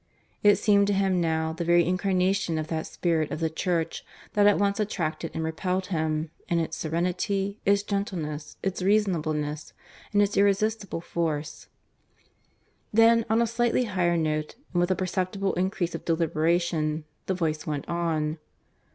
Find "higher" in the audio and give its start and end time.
13.83-14.17